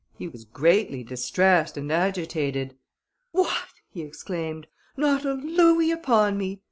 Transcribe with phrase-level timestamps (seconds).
[0.17, 2.75] He was greatly distressed and agitated.
[3.33, 4.65] "What!" he exclaimed,
[4.97, 6.59] "not a louis upon me!